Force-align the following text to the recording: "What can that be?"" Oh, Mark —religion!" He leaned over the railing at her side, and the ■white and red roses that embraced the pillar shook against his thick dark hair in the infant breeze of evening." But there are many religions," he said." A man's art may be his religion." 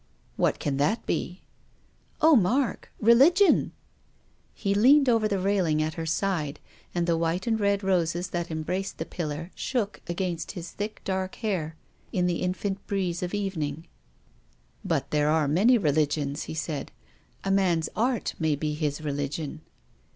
"What 0.35 0.57
can 0.57 0.77
that 0.77 1.05
be?"" 1.05 1.43
Oh, 2.23 2.35
Mark 2.35 2.91
—religion!" 2.99 3.71
He 4.65 4.73
leaned 4.73 5.07
over 5.07 5.27
the 5.27 5.37
railing 5.37 5.79
at 5.79 5.93
her 5.93 6.07
side, 6.07 6.59
and 6.95 7.05
the 7.05 7.15
■white 7.19 7.45
and 7.45 7.59
red 7.59 7.83
roses 7.83 8.29
that 8.29 8.49
embraced 8.49 8.97
the 8.97 9.05
pillar 9.05 9.51
shook 9.53 10.01
against 10.07 10.53
his 10.53 10.71
thick 10.71 11.01
dark 11.03 11.35
hair 11.35 11.75
in 12.11 12.25
the 12.25 12.37
infant 12.41 12.83
breeze 12.87 13.21
of 13.21 13.35
evening." 13.35 13.85
But 14.83 15.11
there 15.11 15.29
are 15.29 15.47
many 15.47 15.77
religions," 15.77 16.45
he 16.45 16.55
said." 16.55 16.91
A 17.43 17.51
man's 17.51 17.87
art 17.95 18.33
may 18.39 18.55
be 18.55 18.73
his 18.73 19.01
religion." 19.01 19.61